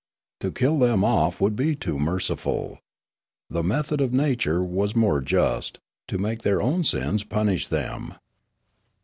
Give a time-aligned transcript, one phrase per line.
[0.39, 2.79] To kill them off would be too merciful.
[3.51, 5.77] The method of nature was more just,
[6.07, 8.15] to make their own sins punish them.